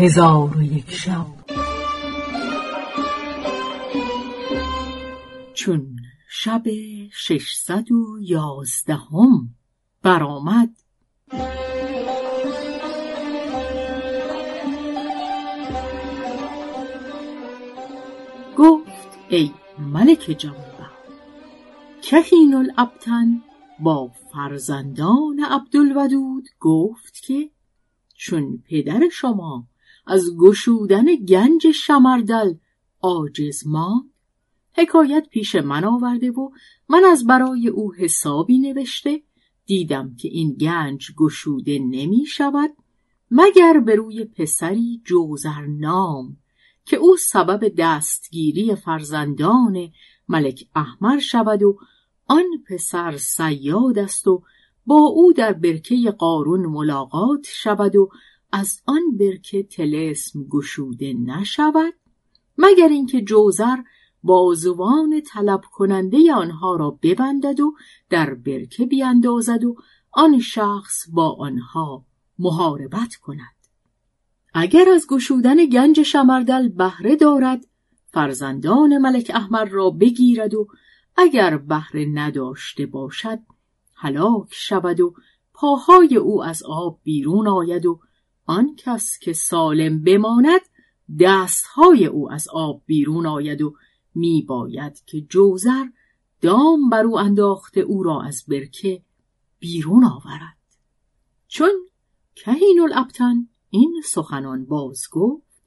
هزار 0.00 0.56
و 0.56 0.62
یک 0.62 0.90
شب. 0.90 1.26
چون 5.54 5.96
شب 6.28 6.62
ششصد 7.12 7.92
و 7.92 8.18
یازدهم 8.20 9.54
برآمد 10.02 10.70
گفت 18.56 19.18
ای 19.28 19.50
ملک 19.78 20.36
جوانبخت 20.38 21.08
کهین 22.02 22.54
الابتن 22.54 23.42
با 23.80 24.10
فرزندان 24.32 25.40
عبدالودود 25.50 26.48
گفت 26.60 27.22
که 27.22 27.50
چون 28.16 28.62
پدر 28.68 29.08
شما 29.12 29.69
از 30.10 30.36
گشودن 30.36 31.04
گنج 31.16 31.70
شمردل 31.70 32.54
عاجز 33.02 33.66
ماند. 33.66 34.10
حکایت 34.72 35.26
پیش 35.30 35.54
من 35.54 35.84
آورده 35.84 36.30
و 36.30 36.50
من 36.88 37.04
از 37.04 37.26
برای 37.26 37.68
او 37.68 37.94
حسابی 37.94 38.58
نوشته. 38.58 39.22
دیدم 39.66 40.14
که 40.14 40.28
این 40.28 40.52
گنج 40.52 41.12
گشوده 41.16 41.78
نمی 41.78 42.26
شود 42.26 42.70
مگر 43.30 43.80
به 43.86 43.94
روی 43.94 44.24
پسری 44.24 45.00
جوزر 45.04 45.66
نام 45.66 46.36
که 46.84 46.96
او 46.96 47.16
سبب 47.16 47.72
دستگیری 47.78 48.74
فرزندان 48.74 49.88
ملک 50.28 50.64
احمر 50.74 51.18
شود 51.18 51.62
و 51.62 51.78
آن 52.26 52.44
پسر 52.68 53.16
سیاد 53.16 53.98
است 53.98 54.26
و 54.28 54.42
با 54.86 54.98
او 54.98 55.32
در 55.32 55.52
برکه 55.52 56.10
قارون 56.10 56.66
ملاقات 56.66 57.46
شود 57.46 57.96
و 57.96 58.10
از 58.52 58.80
آن 58.86 59.16
برکه 59.18 59.62
تلسم 59.62 60.44
گشوده 60.44 61.12
نشود 61.12 61.94
مگر 62.58 62.88
اینکه 62.88 63.20
جوزر 63.20 63.76
بازوان 64.22 65.20
طلب 65.20 65.60
کننده 65.72 66.34
آنها 66.34 66.76
را 66.76 66.98
ببندد 67.02 67.60
و 67.60 67.74
در 68.10 68.34
برکه 68.34 68.86
بیاندازد 68.86 69.64
و 69.64 69.76
آن 70.10 70.40
شخص 70.40 71.06
با 71.12 71.32
آنها 71.32 72.04
محاربت 72.38 73.14
کند. 73.14 73.56
اگر 74.54 74.88
از 74.94 75.06
گشودن 75.10 75.66
گنج 75.66 76.02
شمردل 76.02 76.68
بهره 76.68 77.16
دارد 77.16 77.66
فرزندان 78.12 78.98
ملک 78.98 79.30
احمر 79.34 79.64
را 79.64 79.90
بگیرد 79.90 80.54
و 80.54 80.68
اگر 81.16 81.56
بهره 81.56 82.06
نداشته 82.14 82.86
باشد 82.86 83.38
هلاک 83.94 84.48
شود 84.50 85.00
و 85.00 85.14
پاهای 85.54 86.16
او 86.16 86.44
از 86.44 86.62
آب 86.62 87.00
بیرون 87.02 87.48
آید 87.48 87.86
و 87.86 88.00
آن 88.50 88.76
کس 88.76 89.18
که 89.18 89.32
سالم 89.32 90.02
بماند 90.02 90.60
دستهای 91.20 92.06
او 92.06 92.32
از 92.32 92.48
آب 92.48 92.82
بیرون 92.86 93.26
آید 93.26 93.62
و 93.62 93.74
می 94.14 94.42
باید 94.42 95.04
که 95.06 95.20
جوزر 95.20 95.86
دام 96.40 96.88
بر 96.90 97.04
او 97.04 97.18
انداخته 97.18 97.80
او 97.80 98.02
را 98.02 98.22
از 98.22 98.44
برکه 98.48 99.02
بیرون 99.58 100.04
آورد. 100.04 100.56
چون 101.48 101.70
کهین 102.34 102.80
الابتن 102.82 103.48
این 103.70 104.02
سخنان 104.04 104.64
باز 104.64 105.02
گفت 105.10 105.62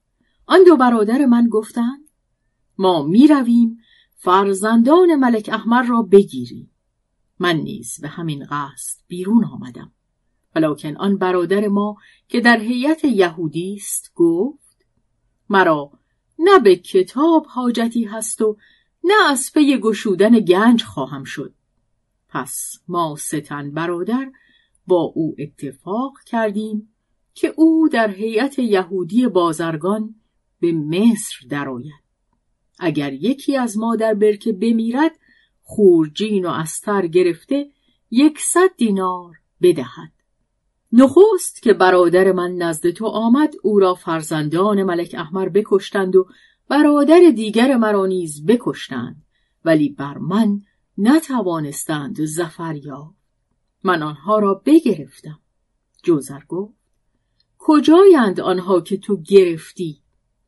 آن 0.46 0.64
دو 0.64 0.78
برادر 0.78 1.26
من 1.26 1.48
گفتند 1.48 2.10
ما 2.78 3.04
می 3.04 3.28
رویم 3.28 3.78
فرزندان 4.16 5.16
ملک 5.16 5.50
احمر 5.54 5.84
را 5.84 6.02
بگیریم. 6.02 6.72
من 7.40 7.56
نیز 7.56 8.00
به 8.02 8.08
همین 8.08 8.46
قصد 8.50 9.02
بیرون 9.08 9.46
آمدم. 9.46 9.92
ولیکن 10.56 10.98
آن 10.98 11.18
برادر 11.18 11.68
ما 11.68 11.98
که 12.28 12.42
در 12.42 12.60
هیئت 12.60 13.06
یهودی 13.06 13.76
است 13.76 14.12
گفت 14.16 14.86
مرا 15.50 15.92
نه 16.40 16.60
به 16.60 16.76
کتاب 16.76 17.46
حاجتی 17.46 18.04
هست 18.04 18.42
و 18.42 18.58
نه 19.04 19.14
از 19.30 19.52
پی 19.54 19.78
گشودن 19.78 20.40
گنج 20.40 20.84
خواهم 20.84 21.24
شد. 21.24 21.54
پس 22.30 22.80
ما 22.88 23.16
ستن 23.20 23.72
برادر 23.72 24.32
با 24.88 25.02
او 25.16 25.36
اتفاق 25.40 26.14
کردیم 26.26 26.94
که 27.34 27.54
او 27.58 27.90
در 27.90 28.12
هیئت 28.12 28.60
یهودی 28.60 29.28
بازرگان 29.28 30.16
به 30.60 30.72
مصر 30.72 31.36
درآید. 31.50 32.04
اگر 32.80 33.14
یکی 33.14 33.58
از 33.58 33.78
ما 33.78 33.96
در 33.96 34.14
برکه 34.14 34.54
بمیرد 34.54 35.12
خورجین 35.62 36.46
و 36.46 36.50
استر 36.50 37.08
گرفته 37.08 37.70
یکصد 38.12 38.70
دینار 38.78 39.36
بدهد. 39.62 40.13
نخست 40.96 41.62
که 41.62 41.74
برادر 41.74 42.32
من 42.32 42.52
نزد 42.52 42.90
تو 42.90 43.06
آمد 43.06 43.54
او 43.64 43.80
را 43.80 43.94
فرزندان 43.94 44.84
ملک 44.84 45.16
احمر 45.18 45.50
بکشتند 45.50 46.16
و 46.16 46.28
برادر 46.68 47.20
دیگر 47.36 47.78
مرا 47.78 48.06
نیز 48.06 48.46
بکشتند. 48.46 49.24
ولی 49.66 49.90
بر 49.90 50.18
من 50.18 50.62
نتوانستند 50.98 52.26
زفر 52.26 52.76
یا 52.76 53.14
من 53.84 54.04
آنها 54.04 54.40
را 54.40 54.62
بگرفتم. 54.66 55.40
جوزر 56.04 56.44
گفت 56.48 56.74
کجایند 57.58 58.40
آنها 58.40 58.82
که 58.82 58.98
تو 58.98 59.22
گرفتی؟ 59.22 60.02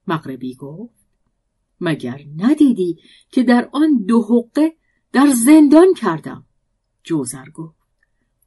مغربی 0.07 0.55
گفت 0.55 1.05
مگر 1.81 2.21
ندیدی 2.37 2.99
که 3.31 3.43
در 3.43 3.69
آن 3.71 4.05
دو 4.07 4.21
حقه 4.21 4.75
در 5.11 5.27
زندان 5.27 5.93
کردم؟ 5.93 6.45
جوزر 7.03 7.49
گفت 7.49 7.75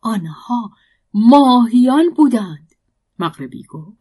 آنها 0.01 0.71
ماهیان 1.15 2.11
بودند. 2.17 2.75
مغربی 3.19 3.63
گفت 3.63 3.99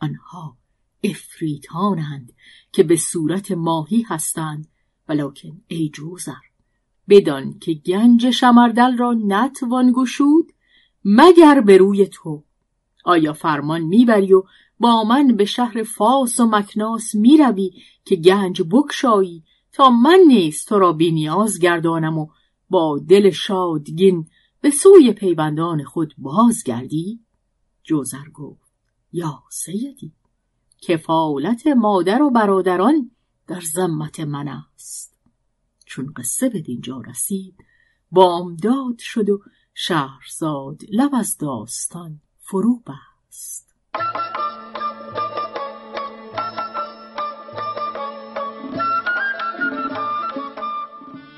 آنها 0.00 0.56
افریتانند 1.04 2.32
که 2.72 2.82
به 2.82 2.96
صورت 2.96 3.52
ماهی 3.52 4.02
هستند 4.02 4.68
ولکن 5.08 5.60
ای 5.66 5.88
جوزر 5.88 6.32
بدان 7.08 7.58
که 7.58 7.74
گنج 7.74 8.30
شمردل 8.30 8.96
را 8.96 9.12
نتوان 9.12 9.92
گشود 9.92 10.52
مگر 11.04 11.60
به 11.60 11.76
روی 11.76 12.06
تو. 12.06 12.44
آیا 13.04 13.32
فرمان 13.32 13.80
می‌بری 13.80 14.32
و 14.32 14.42
با 14.80 15.04
من 15.04 15.36
به 15.36 15.44
شهر 15.44 15.82
فاس 15.82 16.40
و 16.40 16.46
مکناس 16.46 17.14
می‌روی 17.14 17.72
که 18.04 18.16
گنج 18.16 18.62
بکشایی 18.70 19.44
تا 19.72 19.90
من 19.90 20.18
نیز 20.26 20.64
تو 20.64 20.78
را 20.78 20.92
بینیاز 20.92 21.58
گردانم 21.58 22.18
و 22.18 22.26
با 22.70 22.98
دل 23.08 23.30
شادگین 23.30 24.28
به 24.60 24.70
سوی 24.70 25.12
پیوندان 25.12 25.84
خود 25.84 26.14
بازگردی؟ 26.18 27.20
جوزر 27.82 28.28
گفت 28.34 28.72
یا 29.12 29.42
سیدی 29.50 30.12
کفالت 30.82 31.66
مادر 31.66 32.22
و 32.22 32.30
برادران 32.30 33.10
در 33.46 33.60
زمت 33.60 34.20
من 34.20 34.48
است. 34.48 35.18
چون 35.86 36.12
قصه 36.16 36.48
به 36.48 36.60
دینجا 36.60 37.00
رسید 37.00 37.54
بامداد 38.10 38.98
شد 38.98 39.30
و 39.30 39.40
شهرزاد 39.74 40.80
لب 40.92 41.14
از 41.14 41.38
داستان 41.38 42.20
فرو 42.38 42.82
بست. 42.86 43.74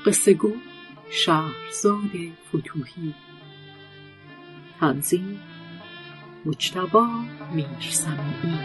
قصه 0.05 0.33
گو 0.33 0.72
شهرزاد 1.15 2.11
فتوهی. 2.47 3.13
تنظیم 4.79 5.39
مجتبا 6.45 7.07
میرسمی 7.53 8.59